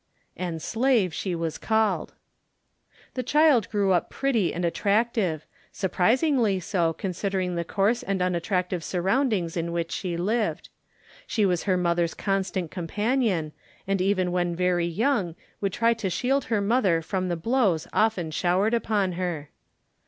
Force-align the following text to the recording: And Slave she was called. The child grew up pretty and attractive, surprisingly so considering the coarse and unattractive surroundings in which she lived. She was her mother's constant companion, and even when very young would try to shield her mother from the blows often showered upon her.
And 0.35 0.63
Slave 0.63 1.13
she 1.13 1.35
was 1.35 1.59
called. 1.59 2.15
The 3.13 3.21
child 3.21 3.69
grew 3.69 3.91
up 3.91 4.09
pretty 4.09 4.51
and 4.51 4.65
attractive, 4.65 5.45
surprisingly 5.71 6.59
so 6.59 6.91
considering 6.91 7.53
the 7.53 7.63
coarse 7.63 8.01
and 8.01 8.19
unattractive 8.19 8.83
surroundings 8.83 9.55
in 9.55 9.71
which 9.71 9.91
she 9.91 10.17
lived. 10.17 10.69
She 11.27 11.45
was 11.45 11.65
her 11.65 11.77
mother's 11.77 12.15
constant 12.15 12.71
companion, 12.71 13.51
and 13.87 14.01
even 14.01 14.31
when 14.31 14.55
very 14.55 14.87
young 14.87 15.35
would 15.59 15.73
try 15.73 15.93
to 15.93 16.09
shield 16.09 16.45
her 16.45 16.61
mother 16.61 17.03
from 17.03 17.27
the 17.29 17.37
blows 17.37 17.87
often 17.93 18.31
showered 18.31 18.73
upon 18.73 19.11
her. 19.11 19.49